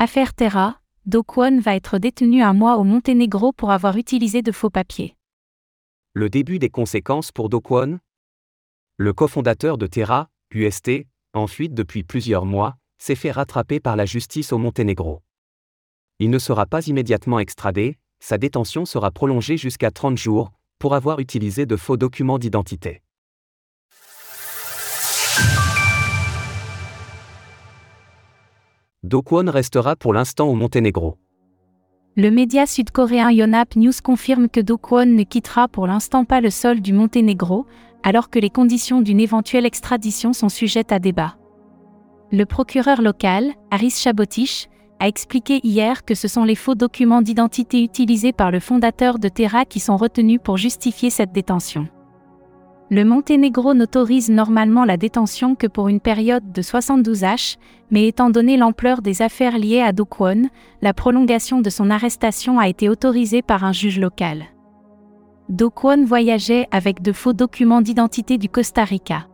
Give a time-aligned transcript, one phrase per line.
[0.00, 1.24] Affaire Terra, Do
[1.60, 5.16] va être détenu un mois au Monténégro pour avoir utilisé de faux papiers.
[6.12, 7.60] Le début des conséquences pour Do
[8.96, 14.06] Le cofondateur de Terra, UST, en fuite depuis plusieurs mois, s'est fait rattraper par la
[14.06, 15.24] justice au Monténégro.
[16.20, 21.18] Il ne sera pas immédiatement extradé, sa détention sera prolongée jusqu'à 30 jours, pour avoir
[21.18, 23.02] utilisé de faux documents d'identité.
[29.04, 31.18] Do Kwon restera pour l'instant au Monténégro.
[32.16, 36.50] Le média sud-coréen Yonhap News confirme que Do Kwon ne quittera pour l'instant pas le
[36.50, 37.64] sol du Monténégro,
[38.02, 41.36] alors que les conditions d'une éventuelle extradition sont sujettes à débat.
[42.32, 47.84] Le procureur local, Aris Chabotich, a expliqué hier que ce sont les faux documents d'identité
[47.84, 51.86] utilisés par le fondateur de Terra qui sont retenus pour justifier cette détention.
[52.90, 57.58] Le Monténégro n'autorise normalement la détention que pour une période de 72 H,
[57.90, 60.48] mais étant donné l'ampleur des affaires liées à Do Kwon,
[60.80, 64.46] la prolongation de son arrestation a été autorisée par un juge local.
[65.50, 69.26] Do Kwon voyageait avec de faux documents d'identité du Costa Rica.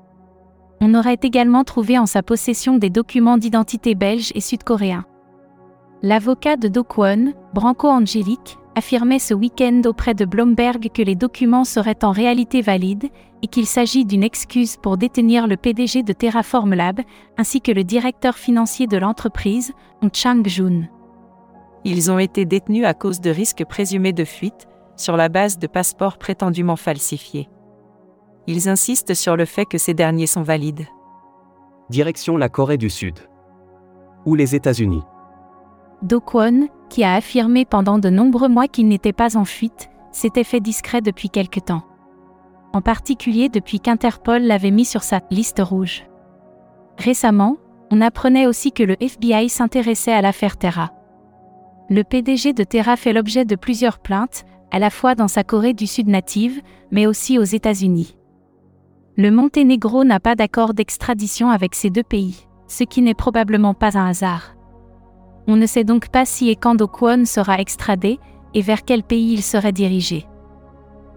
[0.81, 5.05] On aurait également trouvé en sa possession des documents d'identité belges et sud-coréens.
[6.03, 11.65] L'avocat de Do Kwon, Branko Angelique, affirmait ce week-end auprès de Bloomberg que les documents
[11.65, 13.09] seraient en réalité valides
[13.43, 17.01] et qu'il s'agit d'une excuse pour détenir le PDG de Terraform Lab
[17.37, 19.73] ainsi que le directeur financier de l'entreprise,
[20.13, 20.89] Chang Jun.
[21.85, 24.67] Ils ont été détenus à cause de risques présumés de fuite,
[24.97, 27.49] sur la base de passeports prétendument falsifiés.
[28.47, 30.87] Ils insistent sur le fait que ces derniers sont valides.
[31.91, 33.19] Direction la Corée du Sud.
[34.25, 35.03] Ou les États-Unis.
[36.05, 40.45] Do Kwon, qui a affirmé pendant de nombreux mois qu'il n'était pas en fuite, s'était
[40.45, 41.83] fait discret depuis quelque temps.
[42.75, 46.05] En particulier depuis qu'Interpol l'avait mis sur sa liste rouge.
[46.99, 47.57] Récemment,
[47.91, 50.93] on apprenait aussi que le FBI s'intéressait à l'affaire Terra.
[51.89, 55.73] Le PDG de Terra fait l'objet de plusieurs plaintes, à la fois dans sa Corée
[55.73, 56.61] du Sud native,
[56.91, 58.19] mais aussi aux États-Unis.
[59.17, 63.97] Le Monténégro n'a pas d'accord d'extradition avec ces deux pays, ce qui n'est probablement pas
[63.97, 64.54] un hasard.
[65.47, 68.19] On ne sait donc pas si et quand Kwon sera extradé
[68.55, 70.27] et vers quel pays il serait dirigé.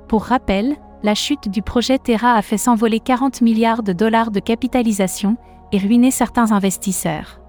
[0.07, 4.39] Pour rappel, la chute du projet Terra a fait s'envoler 40 milliards de dollars de
[4.39, 5.37] capitalisation
[5.71, 7.39] et ruiné certains investisseurs.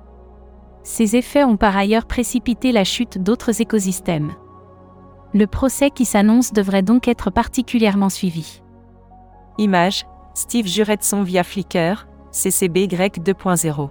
[0.82, 4.32] Ces effets ont par ailleurs précipité la chute d'autres écosystèmes.
[5.34, 8.62] Le procès qui s'annonce devrait donc être particulièrement suivi.
[9.58, 13.90] Image Steve Juretson via Flickr, CCB Grec 2.0.